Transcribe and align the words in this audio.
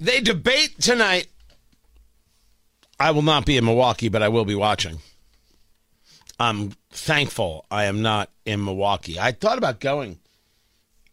They 0.00 0.20
debate 0.20 0.80
tonight. 0.80 1.28
I 2.98 3.10
will 3.10 3.22
not 3.22 3.44
be 3.46 3.56
in 3.56 3.64
Milwaukee, 3.64 4.08
but 4.08 4.22
I 4.22 4.28
will 4.28 4.44
be 4.44 4.54
watching. 4.54 4.98
I'm 6.38 6.72
thankful 6.90 7.64
I 7.70 7.84
am 7.84 8.02
not 8.02 8.30
in 8.44 8.64
Milwaukee. 8.64 9.18
I 9.18 9.32
thought 9.32 9.58
about 9.58 9.80
going 9.80 10.18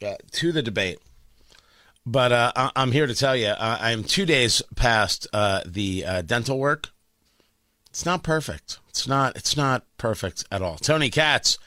uh, 0.05 0.16
to 0.34 0.52
the 0.52 0.62
debate, 0.62 1.00
but 2.05 2.32
uh, 2.32 2.52
I- 2.55 2.72
I'm 2.76 2.91
here 2.91 3.08
to 3.08 3.16
tell 3.16 3.36
you 3.36 3.54
I'm 3.58 4.04
two 4.04 4.26
days 4.26 4.62
past 4.76 5.27
uh, 5.34 5.62
the 5.66 6.05
uh, 6.05 6.22
dental 6.24 6.58
work. 6.60 6.90
It's 7.90 8.05
not 8.05 8.24
perfect. 8.24 8.80
It's 8.90 9.08
not. 9.08 9.36
It's 9.36 9.58
not 9.58 9.84
perfect 9.98 10.46
at 10.52 10.62
all. 10.62 10.77
Tony 10.77 11.10
Katz, 11.10 11.58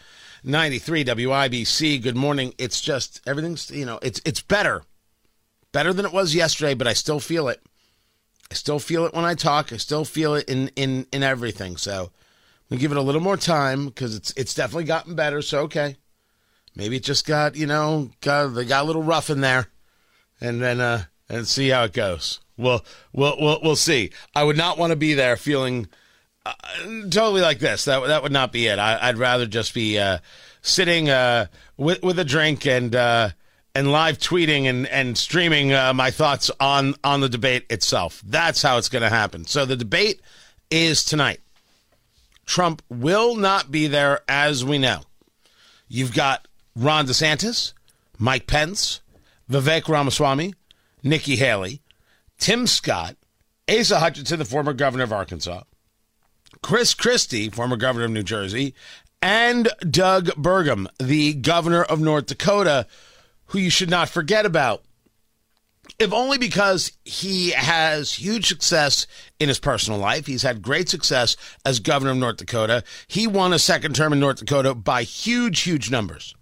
93 0.42 1.04
WIBC. 1.04 2.02
Good 2.02 2.16
morning. 2.16 2.54
It's 2.58 2.80
just 2.80 3.20
everything's. 3.26 3.70
You 3.70 3.84
know, 3.84 3.98
it's 4.02 4.20
it's 4.24 4.40
better 4.40 4.82
better 5.74 5.92
than 5.92 6.06
it 6.06 6.12
was 6.12 6.34
yesterday, 6.34 6.72
but 6.72 6.86
I 6.86 6.94
still 6.94 7.20
feel 7.20 7.48
it. 7.48 7.60
I 8.50 8.54
still 8.54 8.78
feel 8.78 9.04
it 9.04 9.12
when 9.12 9.24
I 9.24 9.34
talk. 9.34 9.72
I 9.72 9.76
still 9.76 10.04
feel 10.04 10.34
it 10.34 10.48
in 10.48 10.68
in 10.76 11.06
in 11.12 11.22
everything. 11.22 11.76
So 11.76 12.12
we 12.70 12.78
give 12.78 12.92
it 12.92 12.96
a 12.96 13.02
little 13.02 13.20
more 13.20 13.36
time 13.36 13.86
because 13.86 14.14
it's 14.14 14.32
it's 14.36 14.54
definitely 14.54 14.84
gotten 14.84 15.14
better. 15.16 15.42
So 15.42 15.62
okay, 15.62 15.96
maybe 16.76 16.96
it 16.96 17.02
just 17.02 17.26
got 17.26 17.56
you 17.56 17.66
know 17.66 18.10
got 18.22 18.54
they 18.54 18.64
got 18.64 18.84
a 18.84 18.86
little 18.86 19.02
rough 19.02 19.28
in 19.28 19.40
there, 19.40 19.66
and 20.40 20.62
then 20.62 20.80
uh 20.80 21.04
and 21.28 21.46
see 21.46 21.68
how 21.70 21.84
it 21.84 21.92
goes. 21.92 22.40
We'll 22.56 22.84
we'll 23.12 23.36
we'll, 23.40 23.60
we'll 23.62 23.76
see. 23.76 24.10
I 24.34 24.44
would 24.44 24.56
not 24.56 24.78
want 24.78 24.92
to 24.92 24.96
be 24.96 25.14
there 25.14 25.36
feeling 25.36 25.88
uh, 26.46 26.52
totally 27.10 27.40
like 27.40 27.58
this. 27.58 27.84
That 27.86 28.06
that 28.06 28.22
would 28.22 28.32
not 28.32 28.52
be 28.52 28.68
it. 28.68 28.78
I, 28.78 29.08
I'd 29.08 29.18
rather 29.18 29.46
just 29.46 29.74
be 29.74 29.98
uh, 29.98 30.18
sitting 30.62 31.10
uh, 31.10 31.46
with 31.76 32.02
with 32.04 32.18
a 32.20 32.24
drink 32.24 32.64
and 32.64 32.94
uh, 32.94 33.30
and 33.74 33.90
live 33.90 34.18
tweeting 34.18 34.64
and 34.64 34.86
and 34.86 35.18
streaming 35.18 35.72
uh, 35.72 35.92
my 35.92 36.10
thoughts 36.10 36.50
on 36.60 36.94
on 37.02 37.20
the 37.20 37.28
debate 37.28 37.66
itself. 37.70 38.22
That's 38.24 38.62
how 38.62 38.78
it's 38.78 38.88
going 38.88 39.02
to 39.02 39.08
happen. 39.08 39.44
So 39.46 39.64
the 39.64 39.76
debate 39.76 40.20
is 40.70 41.04
tonight. 41.04 41.40
Trump 42.46 42.82
will 42.88 43.36
not 43.36 43.70
be 43.70 43.86
there, 43.86 44.20
as 44.28 44.64
we 44.64 44.78
know. 44.78 45.00
You've 45.88 46.14
got 46.14 46.46
Ron 46.76 47.06
DeSantis, 47.06 47.72
Mike 48.18 48.46
Pence, 48.46 49.00
Vivek 49.50 49.88
Ramaswamy, 49.88 50.54
Nikki 51.02 51.36
Haley, 51.36 51.80
Tim 52.38 52.66
Scott, 52.66 53.16
Asa 53.68 53.98
Hutchinson, 53.98 54.38
the 54.38 54.44
former 54.44 54.72
governor 54.72 55.04
of 55.04 55.12
Arkansas, 55.12 55.62
Chris 56.62 56.94
Christie, 56.94 57.48
former 57.48 57.76
governor 57.76 58.06
of 58.06 58.10
New 58.10 58.22
Jersey, 58.22 58.74
and 59.22 59.68
Doug 59.88 60.26
Burgum, 60.30 60.86
the 60.98 61.32
governor 61.34 61.82
of 61.82 62.00
North 62.00 62.26
Dakota, 62.26 62.86
who 63.46 63.58
you 63.58 63.70
should 63.70 63.90
not 63.90 64.08
forget 64.08 64.46
about. 64.46 64.82
If 65.98 66.12
only 66.12 66.38
because 66.38 66.92
he 67.04 67.50
has 67.50 68.14
huge 68.14 68.48
success 68.48 69.06
in 69.38 69.48
his 69.48 69.58
personal 69.58 70.00
life. 70.00 70.26
He's 70.26 70.42
had 70.42 70.62
great 70.62 70.88
success 70.88 71.36
as 71.64 71.78
governor 71.78 72.12
of 72.12 72.16
North 72.16 72.38
Dakota. 72.38 72.82
He 73.06 73.26
won 73.26 73.52
a 73.52 73.58
second 73.58 73.94
term 73.94 74.12
in 74.12 74.20
North 74.20 74.38
Dakota 74.38 74.74
by 74.74 75.02
huge, 75.02 75.60
huge 75.60 75.90
numbers. 75.90 76.34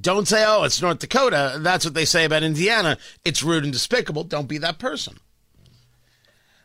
Don't 0.00 0.26
say, 0.26 0.44
oh, 0.46 0.62
it's 0.62 0.80
North 0.80 1.00
Dakota. 1.00 1.58
That's 1.60 1.84
what 1.84 1.94
they 1.94 2.06
say 2.06 2.24
about 2.24 2.42
Indiana. 2.42 2.96
It's 3.24 3.42
rude 3.42 3.64
and 3.64 3.72
despicable. 3.72 4.24
Don't 4.24 4.48
be 4.48 4.58
that 4.58 4.78
person. 4.78 5.18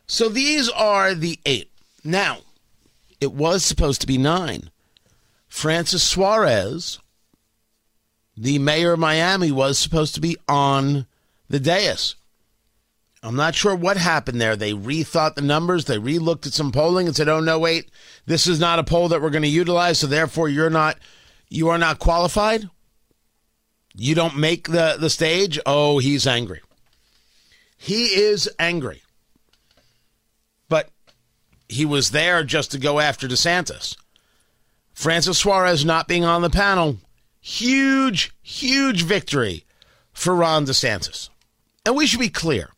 So 0.06 0.30
these 0.30 0.70
are 0.70 1.14
the 1.14 1.38
eight. 1.44 1.70
Now, 2.02 2.38
it 3.20 3.32
was 3.32 3.64
supposed 3.64 4.00
to 4.00 4.06
be 4.06 4.16
nine. 4.16 4.70
Francis 5.46 6.02
Suarez, 6.02 6.98
the 8.40 8.58
mayor 8.58 8.92
of 8.92 9.00
Miami, 9.00 9.50
was 9.50 9.78
supposed 9.78 10.14
to 10.14 10.20
be 10.20 10.36
on 10.48 11.06
the 11.48 11.58
dais. 11.58 12.14
I'm 13.20 13.34
not 13.34 13.56
sure 13.56 13.74
what 13.74 13.96
happened 13.96 14.40
there. 14.40 14.54
They 14.54 14.72
rethought 14.72 15.34
the 15.34 15.42
numbers. 15.42 15.86
They 15.86 15.98
relooked 15.98 16.46
at 16.46 16.52
some 16.52 16.70
polling 16.70 17.08
and 17.08 17.16
said, 17.16 17.28
"Oh 17.28 17.40
no, 17.40 17.58
wait, 17.58 17.90
this 18.26 18.46
is 18.46 18.60
not 18.60 18.78
a 18.78 18.84
poll 18.84 19.08
that 19.08 19.20
we're 19.20 19.30
going 19.30 19.42
to 19.42 19.48
utilize. 19.48 19.98
So 19.98 20.06
therefore, 20.06 20.48
you're 20.48 20.70
not, 20.70 20.98
you 21.48 21.68
are 21.68 21.78
not 21.78 21.98
qualified. 21.98 22.70
You 23.94 24.14
don't 24.14 24.36
make 24.36 24.68
the 24.68 24.96
the 25.00 25.10
stage." 25.10 25.58
Oh, 25.66 25.98
he's 25.98 26.26
angry. 26.26 26.60
He 27.76 28.06
is 28.06 28.48
angry. 28.58 29.02
But 30.68 30.90
he 31.68 31.84
was 31.84 32.10
there 32.10 32.44
just 32.44 32.70
to 32.70 32.78
go 32.78 33.00
after 33.00 33.26
DeSantis. 33.26 33.96
Francis 34.94 35.38
Suarez 35.38 35.84
not 35.84 36.08
being 36.08 36.24
on 36.24 36.42
the 36.42 36.50
panel, 36.50 36.98
huge, 37.40 38.32
huge 38.42 39.02
victory 39.02 39.64
for 40.12 40.34
Ron 40.34 40.66
DeSantis. 40.66 41.28
And 41.84 41.96
we 41.96 42.06
should 42.06 42.20
be 42.20 42.28
clear 42.28 42.70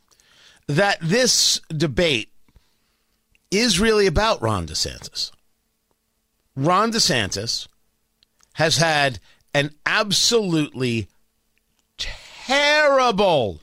that 0.66 0.98
this 1.00 1.60
debate 1.68 2.30
is 3.50 3.80
really 3.80 4.06
about 4.06 4.42
Ron 4.42 4.66
DeSantis. 4.66 5.32
Ron 6.54 6.92
DeSantis 6.92 7.66
has 8.54 8.76
had 8.76 9.18
an 9.54 9.70
absolutely 9.86 11.08
terrible 11.96 13.60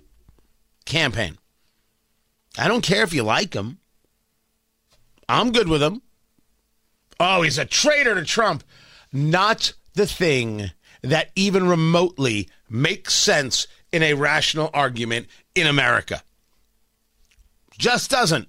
campaign. 0.86 1.38
I 2.58 2.68
don't 2.68 2.82
care 2.82 3.04
if 3.04 3.14
you 3.14 3.24
like 3.24 3.54
him. 3.54 3.78
I'm 5.30 5.52
good 5.52 5.68
with 5.68 5.84
him. 5.84 6.02
Oh, 7.20 7.42
he's 7.42 7.58
a 7.58 7.66
traitor 7.66 8.16
to 8.16 8.24
Trump. 8.24 8.64
Not 9.12 9.74
the 9.94 10.08
thing 10.08 10.72
that 11.02 11.32
even 11.36 11.68
remotely 11.68 12.50
makes 12.70 13.14
sense 13.14 13.68
in 13.92 14.04
a 14.04 14.14
rational 14.14 14.70
argument 14.74 15.28
in 15.56 15.68
America. 15.68 16.22
Just 17.78 18.10
doesn't. 18.10 18.48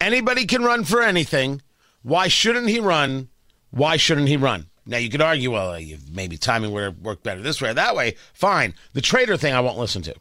Anybody 0.00 0.46
can 0.46 0.62
run 0.62 0.84
for 0.84 1.02
anything. 1.02 1.62
Why 2.02 2.28
shouldn't 2.28 2.68
he 2.68 2.80
run? 2.80 3.28
Why 3.70 3.96
shouldn't 3.96 4.28
he 4.28 4.36
run? 4.36 4.66
Now 4.86 4.96
you 4.96 5.10
could 5.10 5.20
argue, 5.20 5.50
well, 5.50 5.78
maybe 6.10 6.38
timing 6.38 6.72
would 6.72 6.82
have 6.82 6.98
worked 6.98 7.22
better 7.22 7.42
this 7.42 7.60
way 7.60 7.70
or 7.70 7.74
that 7.74 7.94
way. 7.94 8.16
Fine. 8.32 8.74
The 8.94 9.02
traitor 9.02 9.36
thing, 9.36 9.52
I 9.52 9.60
won't 9.60 9.78
listen 9.78 10.02
to. 10.02 10.14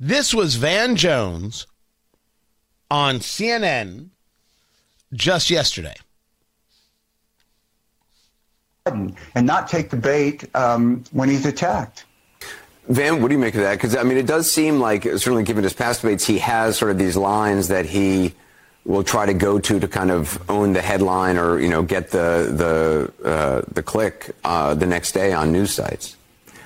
This 0.00 0.32
was 0.32 0.56
Van 0.56 0.96
Jones 0.96 1.66
on 2.90 3.16
CNN 3.16 4.08
just 5.12 5.50
yesterday. 5.50 5.94
And 8.86 9.16
not 9.36 9.68
take 9.68 9.90
the 9.90 9.96
bait 9.96 10.44
um, 10.56 11.04
when 11.12 11.28
he's 11.28 11.46
attacked. 11.46 12.04
Van, 12.88 13.22
what 13.22 13.28
do 13.28 13.34
you 13.34 13.40
make 13.40 13.54
of 13.54 13.60
that? 13.60 13.74
Because 13.74 13.94
I 13.94 14.02
mean, 14.02 14.18
it 14.18 14.26
does 14.26 14.50
seem 14.50 14.80
like, 14.80 15.04
certainly 15.04 15.44
given 15.44 15.62
his 15.62 15.72
past 15.72 16.02
debates, 16.02 16.26
he 16.26 16.38
has 16.38 16.76
sort 16.76 16.90
of 16.90 16.98
these 16.98 17.16
lines 17.16 17.68
that 17.68 17.86
he 17.86 18.34
will 18.84 19.04
try 19.04 19.24
to 19.24 19.34
go 19.34 19.60
to 19.60 19.78
to 19.78 19.86
kind 19.86 20.10
of 20.10 20.50
own 20.50 20.72
the 20.72 20.82
headline 20.82 21.38
or 21.38 21.60
you 21.60 21.68
know 21.68 21.84
get 21.84 22.10
the 22.10 23.12
the 23.22 23.28
uh, 23.28 23.62
the 23.72 23.82
click 23.82 24.32
uh, 24.42 24.74
the 24.74 24.86
next 24.86 25.12
day 25.12 25.32
on 25.32 25.52
news 25.52 25.72
sites. 25.72 26.16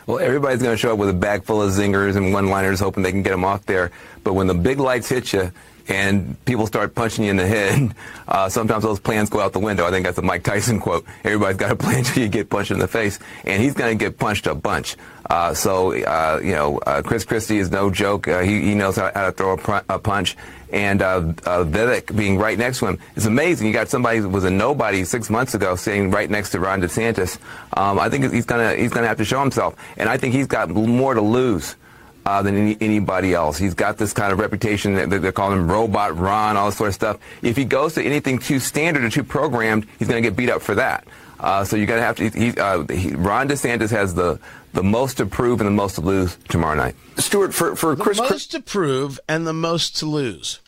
Well, 0.06 0.19
everybody's 0.21 0.62
going 0.62 0.72
to 0.72 0.78
show 0.78 0.93
up 0.93 0.98
with 0.98 1.10
a 1.10 1.12
bag 1.12 1.44
full 1.44 1.60
of 1.60 1.72
zingers 1.72 2.16
and 2.16 2.33
one-liners, 2.33 2.78
hoping 2.78 3.03
they 3.03 3.10
can 3.10 3.22
get 3.22 3.31
them 3.31 3.45
off 3.45 3.66
there. 3.66 3.91
But 4.22 4.34
when 4.34 4.47
the 4.47 4.54
big 4.54 4.78
lights 4.78 5.09
hit 5.09 5.33
you 5.33 5.51
and 5.88 6.42
people 6.44 6.66
start 6.66 6.94
punching 6.94 7.24
you 7.24 7.30
in 7.30 7.36
the 7.36 7.47
head, 7.47 7.94
uh, 8.28 8.48
sometimes 8.48 8.83
those 8.83 9.00
plans 9.00 9.30
go 9.30 9.41
out 9.41 9.53
the 9.53 9.60
window. 9.60 9.86
I 9.86 9.91
think 9.91 10.04
that's 10.04 10.18
a 10.18 10.22
Mike 10.22 10.42
Tyson 10.42 10.80
quote. 10.80 11.04
Everybody's 11.24 11.56
got 11.56 11.71
a 11.71 11.77
plan 11.77 11.98
until 11.98 12.22
you 12.22 12.28
get 12.28 12.50
punched 12.50 12.71
in 12.71 12.78
the 12.78 12.88
face, 12.88 13.18
and 13.44 13.62
he's 13.62 13.74
going 13.74 13.97
to 13.97 14.04
get 14.04 14.18
punched 14.18 14.47
a 14.47 14.54
bunch. 14.54 14.97
Uh, 15.28 15.53
so, 15.54 15.92
uh, 15.92 16.41
you 16.42 16.53
know, 16.53 16.78
uh, 16.78 17.03
Chris 17.03 17.24
Christie 17.24 17.59
is 17.59 17.71
no 17.71 17.91
joke. 17.91 18.28
Uh, 18.28 18.41
he, 18.41 18.62
he 18.62 18.74
knows 18.74 18.97
how, 18.97 19.10
how 19.15 19.27
to 19.27 19.33
throw 19.33 19.54
a, 19.54 19.56
pr- 19.56 19.84
a 19.88 19.98
punch. 19.98 20.36
And 20.72 21.00
uh, 21.00 21.21
Vivek 21.21 22.16
being 22.16 22.38
right 22.38 22.59
next 22.59 22.80
to 22.80 22.86
him 22.86 22.98
is 23.15 23.27
amazing. 23.27 23.66
You 23.66 23.72
got 23.72 23.88
somebody 23.88 24.18
who 24.18 24.28
was 24.28 24.44
a 24.44 24.50
nobody 24.50 25.04
six 25.04 25.30
months 25.30 25.54
ago 25.54 25.77
sitting 25.77 26.10
right 26.10 26.28
next 26.28 26.50
to 26.50 26.60
Ron 26.60 26.80
DeSantis. 26.80 27.38
Um, 27.77 27.98
I 27.98 28.09
think 28.09 28.33
he's 28.33 28.47
gonna 28.47 28.74
he's 28.74 28.92
gonna 28.92 29.06
have 29.06 29.18
to 29.18 29.24
show 29.24 29.41
himself, 29.41 29.77
and 29.97 30.09
I 30.09 30.16
think 30.16 30.34
he's 30.34 30.48
got 30.48 30.68
more 30.68 31.15
to 31.15 31.21
lose 31.21 31.77
uh, 32.26 32.42
than 32.42 32.56
any, 32.56 32.76
anybody 32.80 33.34
else. 33.34 33.56
He's 33.56 33.74
got 33.74 33.98
this 33.98 34.12
kind 34.12 34.32
of 34.32 34.40
reputation 34.40 34.94
that 34.94 35.22
they're 35.22 35.30
calling 35.30 35.58
him 35.58 35.70
Robot 35.70 36.18
Ron, 36.18 36.56
all 36.56 36.66
this 36.66 36.76
sort 36.76 36.88
of 36.88 36.94
stuff. 36.94 37.18
If 37.40 37.56
he 37.56 37.64
goes 37.64 37.94
to 37.94 38.02
anything 38.02 38.40
too 38.40 38.58
standard 38.58 39.04
or 39.04 39.10
too 39.10 39.22
programmed, 39.22 39.86
he's 40.00 40.08
going 40.08 40.20
to 40.20 40.28
get 40.28 40.36
beat 40.36 40.50
up 40.50 40.60
for 40.60 40.74
that. 40.74 41.06
Uh, 41.38 41.62
so 41.64 41.76
you 41.76 41.86
got 41.86 41.96
to 41.96 42.02
have 42.02 42.16
to. 42.16 42.28
He, 42.28 42.50
uh, 42.58 42.84
he, 42.92 43.10
Ron 43.14 43.48
DeSantis 43.48 43.90
has 43.90 44.14
the 44.14 44.40
the 44.72 44.82
most 44.82 45.18
to 45.18 45.26
prove 45.26 45.60
and 45.60 45.68
the 45.68 45.72
most 45.72 45.94
to 45.94 46.00
lose 46.00 46.36
tomorrow 46.48 46.74
night. 46.74 46.96
Stuart, 47.16 47.54
for 47.54 47.76
for 47.76 47.94
the 47.94 48.02
Chris, 48.02 48.18
most 48.18 48.50
to 48.50 48.60
prove 48.60 49.20
and 49.28 49.46
the 49.46 49.52
most 49.52 49.96
to 49.98 50.06
lose. 50.06 50.60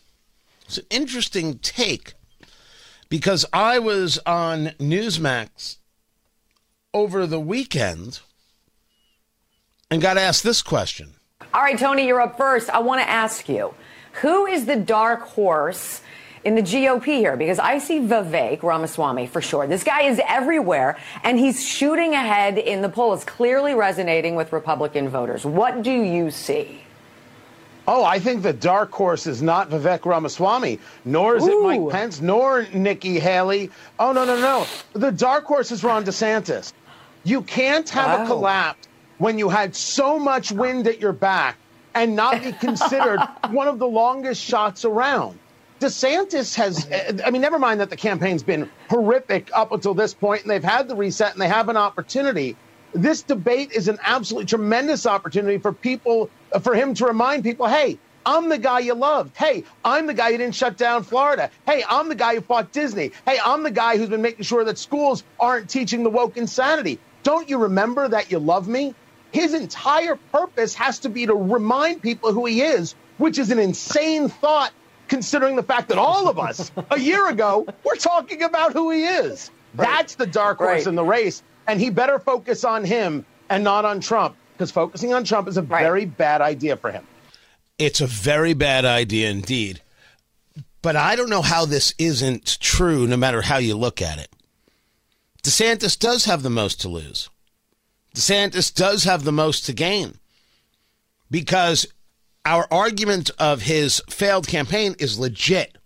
It's 0.67 0.79
an 0.79 0.87
interesting 0.91 1.59
take 1.59 2.13
because 3.09 3.45
I 3.53 3.79
was 3.79 4.19
on 4.27 4.67
Newsmax 4.79 5.79
over 6.95 7.27
the 7.27 7.41
weekend 7.41 8.21
and 9.91 10.03
got 10.03 10.19
asked 10.19 10.45
this 10.45 10.63
question. 10.63 11.15
All 11.59 11.65
right, 11.65 11.77
Tony, 11.77 12.07
you're 12.07 12.21
up 12.21 12.37
first. 12.37 12.71
I 12.71 12.79
want 12.79 13.01
to 13.01 13.11
ask 13.11 13.49
you 13.49 13.75
who 14.23 14.47
is 14.47 14.67
the 14.67 14.77
dark 14.77 15.23
horse? 15.23 16.01
in 16.45 16.55
the 16.55 16.63
GOP 16.63 17.05
here 17.05 17.37
because 17.37 17.59
I 17.59 17.79
see 17.79 17.99
Vivek 17.99 18.63
Ramaswamy 18.63 19.27
for 19.27 19.43
sure. 19.43 19.67
This 19.67 19.83
guy 19.83 20.03
is 20.03 20.21
everywhere 20.27 20.97
and 21.25 21.37
he's 21.37 21.67
shooting 21.67 22.15
ahead 22.15 22.59
in 22.59 22.81
the 22.81 22.89
polls, 22.89 23.25
clearly 23.25 23.75
resonating 23.75 24.37
with 24.37 24.53
Republican 24.53 25.09
voters. 25.09 25.45
What 25.45 25.83
do 25.83 25.91
you 25.91 26.31
see? 26.31 26.81
Oh, 27.89 28.05
I 28.05 28.21
think 28.21 28.45
the 28.45 28.53
dark 28.53 28.93
horse 28.93 29.27
is 29.27 29.43
not 29.43 29.69
Vivek 29.69 30.05
Ramaswamy, 30.07 30.79
nor 31.05 31.37
is 31.37 31.43
Ooh. 31.43 31.69
it 31.69 31.81
Mike 31.81 31.91
Pence, 31.91 32.21
nor 32.21 32.69
Nikki 32.73 33.19
Haley. 33.19 33.73
Oh, 33.99 34.13
no, 34.13 34.25
no, 34.25 34.41
no. 34.41 34.65
The 34.93 35.11
dark 35.11 35.45
horse 35.45 35.73
is 35.73 35.83
Ron 35.83 36.05
DeSantis. 36.05 36.73
You 37.25 37.43
can't 37.43 37.89
have 37.91 38.21
oh. 38.21 38.23
a 38.23 38.27
collapse 38.27 38.88
when 39.19 39.39
you 39.39 39.49
had 39.49 39.75
so 39.75 40.19
much 40.19 40.51
wind 40.51 40.87
at 40.87 41.01
your 41.01 41.13
back 41.13 41.57
and 41.95 42.17
not 42.17 42.43
be 42.43 42.53
considered 42.53 43.21
one 43.51 43.69
of 43.69 43.79
the 43.79 43.87
longest 43.87 44.43
shots 44.43 44.85
around. 44.85 45.39
DeSantis 45.81 46.55
has, 46.57 46.89
I 47.25 47.31
mean, 47.31 47.41
never 47.43 47.59
mind 47.59 47.81
that 47.81 47.91
the 47.91 47.97
campaign's 47.97 48.43
been 48.43 48.69
horrific 48.89 49.51
up 49.55 49.71
until 49.71 49.95
this 49.95 50.13
point, 50.13 50.43
and 50.43 50.51
they've 50.51 50.65
had 50.65 50.89
the 50.89 50.97
reset 50.97 51.33
and 51.33 51.41
they 51.41 51.49
have 51.49 51.69
an 51.69 51.77
opportunity. 51.77 52.57
This 52.95 53.23
debate 53.23 53.73
is 53.73 53.87
an 53.87 53.99
absolutely 54.03 54.47
tremendous 54.47 55.07
opportunity 55.07 55.59
for 55.59 55.73
people, 55.73 56.31
for 56.63 56.75
him 56.75 56.95
to 56.95 57.07
remind 57.07 57.45
people, 57.45 57.67
hey, 57.67 57.99
I'm 58.27 58.49
the 58.49 58.59
guy 58.59 58.81
you 58.81 58.95
loved. 58.95 59.37
Hey, 59.37 59.65
I'm 59.85 60.07
the 60.07 60.15
guy 60.15 60.33
who 60.33 60.39
didn't 60.39 60.55
shut 60.55 60.77
down 60.77 61.05
Florida. 61.05 61.51
Hey, 61.65 61.85
I'm 61.89 62.09
the 62.09 62.15
guy 62.15 62.35
who 62.35 62.41
fought 62.41 62.73
Disney. 62.73 63.13
Hey, 63.25 63.39
I'm 63.43 63.63
the 63.63 63.71
guy 63.71 63.97
who's 63.97 64.09
been 64.09 64.23
making 64.23 64.45
sure 64.45 64.65
that 64.65 64.79
schools 64.79 65.23
aren't 65.39 65.71
teaching 65.71 66.03
the 66.03 66.11
woke 66.11 66.37
insanity. 66.37 66.99
Don't 67.23 67.49
you 67.49 67.59
remember 67.59 68.09
that 68.09 68.31
you 68.31 68.39
love 68.39 68.69
me? 68.69 68.95
His 69.33 69.55
entire 69.55 70.17
purpose 70.33 70.75
has 70.75 71.01
to 71.01 71.09
be 71.09 71.27
to 71.27 71.35
remind 71.35 72.03
people 72.03 72.33
who 72.33 72.47
he 72.47 72.63
is, 72.63 72.95
which 73.19 73.39
is 73.39 73.51
an 73.51 73.59
insane 73.59 74.29
thought 74.29 74.73
considering 75.09 75.57
the 75.57 75.63
fact 75.63 75.89
that 75.89 75.99
all 75.99 76.29
of 76.29 76.39
us 76.39 76.71
a 76.91 76.99
year 76.99 77.29
ago 77.29 77.67
were 77.85 77.97
talking 77.97 78.43
about 78.43 78.73
who 78.73 78.91
he 78.91 79.05
is. 79.05 79.51
Right. 79.75 79.87
That's 79.87 80.15
the 80.15 80.27
dark 80.27 80.59
horse 80.59 80.71
right. 80.71 80.87
in 80.87 80.95
the 80.95 81.05
race, 81.05 81.43
and 81.67 81.81
he 81.81 81.91
better 81.91 82.19
focus 82.19 82.65
on 82.65 82.85
him 82.85 83.25
and 83.51 83.65
not 83.65 83.85
on 83.85 84.01
Trump 84.01 84.37
because 84.53 84.71
focusing 84.71 85.15
on 85.15 85.25
Trump 85.25 85.49
is 85.49 85.57
a 85.57 85.63
right. 85.63 85.83
very 85.83 86.05
bad 86.05 86.41
idea 86.41 86.77
for 86.77 86.91
him. 86.91 87.07
It's 87.79 88.01
a 88.01 88.07
very 88.07 88.55
bad 88.55 88.85
idea 88.85 89.31
indeed. 89.31 89.81
But 90.83 90.97
I 90.97 91.17
don't 91.17 91.31
know 91.31 91.43
how 91.43 91.65
this 91.65 91.95
isn't 91.99 92.59
true 92.61 93.07
no 93.07 93.17
matter 93.17 93.43
how 93.43 93.59
you 93.59 93.77
look 93.77 94.01
at 94.01 94.19
it. 94.19 94.31
DeSantis 95.43 95.99
does 95.99 96.25
have 96.25 96.43
the 96.43 96.51
most 96.51 96.81
to 96.83 96.89
lose. 96.89 97.31
DeSantis 98.15 98.75
does 98.75 99.05
have 99.05 99.25
the 99.25 99.33
most 99.33 99.67
to 99.67 99.73
gain 99.73 100.19
because 101.31 101.87
our 102.45 102.67
argument 102.71 103.31
of 103.39 103.63
his 103.63 104.03
failed 104.09 104.47
campaign 104.47 104.97
is 104.99 105.19
legit. 105.19 105.77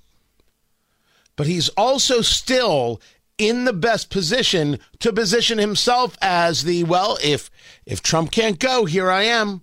But 1.36 1.46
he's 1.46 1.69
also 1.70 2.20
still 2.20 3.00
in 3.38 3.64
the 3.64 3.72
best 3.72 4.10
position 4.10 4.78
to 5.00 5.12
position 5.12 5.58
himself 5.58 6.16
as 6.22 6.64
the 6.64 6.84
well, 6.84 7.19
if 7.22 7.50
if 7.84 8.02
Trump 8.02 8.30
can't 8.30 8.58
go, 8.58 8.84
here 8.84 9.10
I 9.10 9.24
am. 9.24 9.62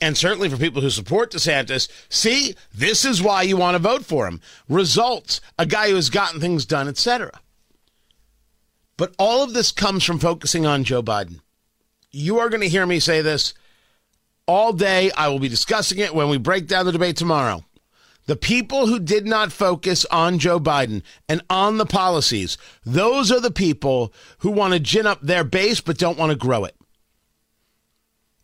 And 0.00 0.16
certainly 0.16 0.48
for 0.48 0.56
people 0.56 0.82
who 0.82 0.90
support 0.90 1.32
DeSantis, 1.32 1.88
see, 2.08 2.54
this 2.72 3.04
is 3.04 3.22
why 3.22 3.42
you 3.42 3.56
want 3.56 3.74
to 3.74 3.78
vote 3.78 4.04
for 4.04 4.26
him. 4.26 4.40
Results, 4.68 5.40
a 5.58 5.66
guy 5.66 5.88
who 5.88 5.94
has 5.94 6.10
gotten 6.10 6.40
things 6.40 6.66
done, 6.66 6.86
etc. 6.86 7.32
But 8.96 9.14
all 9.18 9.42
of 9.42 9.54
this 9.54 9.72
comes 9.72 10.04
from 10.04 10.18
focusing 10.18 10.66
on 10.66 10.84
Joe 10.84 11.02
Biden. 11.02 11.40
You 12.10 12.38
are 12.38 12.48
going 12.48 12.62
to 12.62 12.68
hear 12.68 12.86
me 12.86 13.00
say 13.00 13.20
this 13.22 13.54
all 14.46 14.72
day. 14.72 15.10
I 15.12 15.28
will 15.28 15.38
be 15.38 15.48
discussing 15.48 15.98
it 15.98 16.14
when 16.14 16.28
we 16.28 16.38
break 16.38 16.66
down 16.66 16.86
the 16.86 16.92
debate 16.92 17.16
tomorrow. 17.16 17.64
The 18.26 18.36
people 18.36 18.88
who 18.88 18.98
did 18.98 19.24
not 19.26 19.52
focus 19.52 20.04
on 20.06 20.40
Joe 20.40 20.58
Biden 20.58 21.02
and 21.28 21.42
on 21.48 21.78
the 21.78 21.86
policies, 21.86 22.58
those 22.84 23.30
are 23.30 23.40
the 23.40 23.52
people 23.52 24.12
who 24.38 24.50
want 24.50 24.74
to 24.74 24.80
gin 24.80 25.06
up 25.06 25.20
their 25.20 25.44
base 25.44 25.80
but 25.80 25.98
don't 25.98 26.18
want 26.18 26.30
to 26.30 26.36
grow 26.36 26.64
it. 26.64 26.76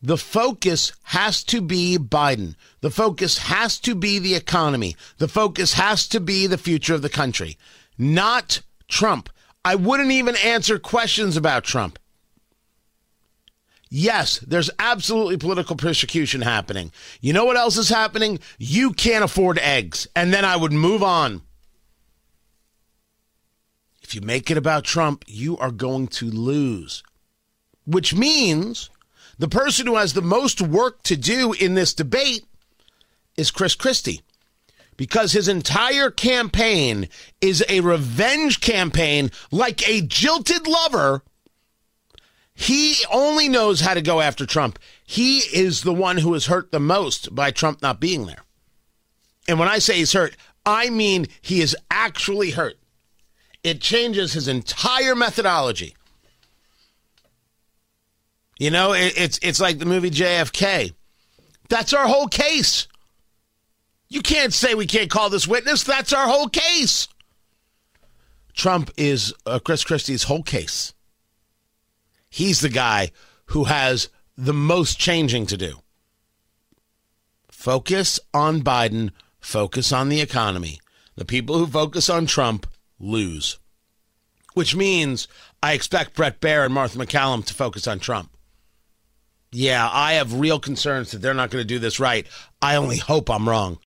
The 0.00 0.18
focus 0.18 0.92
has 1.04 1.44
to 1.44 1.60
be 1.60 1.96
Biden. 1.96 2.56
The 2.80 2.90
focus 2.90 3.38
has 3.38 3.78
to 3.80 3.94
be 3.94 4.18
the 4.18 4.34
economy. 4.34 4.96
The 5.18 5.28
focus 5.28 5.74
has 5.74 6.08
to 6.08 6.20
be 6.20 6.46
the 6.46 6.58
future 6.58 6.94
of 6.94 7.02
the 7.02 7.08
country, 7.08 7.56
not 7.96 8.62
Trump. 8.88 9.28
I 9.64 9.76
wouldn't 9.76 10.10
even 10.10 10.34
answer 10.36 10.80
questions 10.80 11.36
about 11.36 11.62
Trump. 11.62 12.00
Yes, 13.94 14.38
there's 14.38 14.70
absolutely 14.78 15.36
political 15.36 15.76
persecution 15.76 16.40
happening. 16.40 16.92
You 17.20 17.34
know 17.34 17.44
what 17.44 17.58
else 17.58 17.76
is 17.76 17.90
happening? 17.90 18.38
You 18.58 18.94
can't 18.94 19.22
afford 19.22 19.58
eggs. 19.58 20.08
And 20.16 20.32
then 20.32 20.46
I 20.46 20.56
would 20.56 20.72
move 20.72 21.02
on. 21.02 21.42
If 24.02 24.14
you 24.14 24.22
make 24.22 24.50
it 24.50 24.56
about 24.56 24.84
Trump, 24.84 25.26
you 25.26 25.58
are 25.58 25.70
going 25.70 26.08
to 26.08 26.30
lose. 26.30 27.02
Which 27.84 28.14
means 28.14 28.88
the 29.38 29.46
person 29.46 29.86
who 29.86 29.96
has 29.96 30.14
the 30.14 30.22
most 30.22 30.62
work 30.62 31.02
to 31.02 31.14
do 31.14 31.52
in 31.52 31.74
this 31.74 31.92
debate 31.92 32.46
is 33.36 33.50
Chris 33.50 33.74
Christie. 33.74 34.22
Because 34.96 35.32
his 35.32 35.48
entire 35.48 36.10
campaign 36.10 37.10
is 37.42 37.62
a 37.68 37.80
revenge 37.80 38.60
campaign 38.60 39.30
like 39.50 39.86
a 39.86 40.00
jilted 40.00 40.66
lover 40.66 41.22
he 42.62 42.94
only 43.10 43.48
knows 43.48 43.80
how 43.80 43.94
to 43.94 44.00
go 44.00 44.20
after 44.20 44.46
Trump. 44.46 44.78
He 45.04 45.38
is 45.38 45.82
the 45.82 45.92
one 45.92 46.18
who 46.18 46.32
is 46.34 46.46
hurt 46.46 46.70
the 46.70 46.78
most 46.78 47.34
by 47.34 47.50
Trump 47.50 47.82
not 47.82 47.98
being 47.98 48.26
there. 48.26 48.44
And 49.48 49.58
when 49.58 49.68
I 49.68 49.80
say 49.80 49.96
he's 49.96 50.12
hurt, 50.12 50.36
I 50.64 50.88
mean 50.88 51.26
he 51.40 51.60
is 51.60 51.76
actually 51.90 52.50
hurt. 52.50 52.76
It 53.64 53.80
changes 53.80 54.32
his 54.32 54.46
entire 54.46 55.16
methodology. 55.16 55.96
You 58.60 58.70
know, 58.70 58.92
it, 58.92 59.14
it's 59.16 59.40
it's 59.42 59.60
like 59.60 59.78
the 59.78 59.86
movie 59.86 60.10
JFK. 60.10 60.94
That's 61.68 61.92
our 61.92 62.06
whole 62.06 62.28
case. 62.28 62.86
You 64.08 64.20
can't 64.20 64.54
say 64.54 64.74
we 64.74 64.86
can't 64.86 65.10
call 65.10 65.30
this 65.30 65.48
witness. 65.48 65.82
That's 65.82 66.12
our 66.12 66.28
whole 66.28 66.48
case. 66.48 67.08
Trump 68.54 68.92
is 68.96 69.34
uh, 69.46 69.58
Chris 69.58 69.82
Christie's 69.82 70.24
whole 70.24 70.44
case 70.44 70.94
he's 72.32 72.60
the 72.60 72.68
guy 72.68 73.12
who 73.46 73.64
has 73.64 74.08
the 74.36 74.54
most 74.54 74.98
changing 74.98 75.46
to 75.46 75.56
do. 75.56 75.76
Focus 77.50 78.18
on 78.34 78.62
Biden, 78.62 79.10
focus 79.38 79.92
on 79.92 80.08
the 80.08 80.20
economy. 80.20 80.80
The 81.14 81.26
people 81.26 81.58
who 81.58 81.66
focus 81.66 82.08
on 82.08 82.26
Trump 82.26 82.66
lose. 82.98 83.58
Which 84.54 84.74
means 84.74 85.28
I 85.62 85.74
expect 85.74 86.16
Bret 86.16 86.40
Baier 86.40 86.64
and 86.64 86.74
Martha 86.74 86.98
MacCallum 86.98 87.44
to 87.44 87.54
focus 87.54 87.86
on 87.86 88.00
Trump. 88.00 88.30
Yeah, 89.52 89.88
I 89.92 90.14
have 90.14 90.40
real 90.40 90.58
concerns 90.58 91.10
that 91.10 91.18
they're 91.18 91.34
not 91.34 91.50
going 91.50 91.62
to 91.62 91.68
do 91.68 91.78
this 91.78 92.00
right. 92.00 92.26
I 92.62 92.76
only 92.76 92.96
hope 92.96 93.30
I'm 93.30 93.48
wrong. 93.48 93.78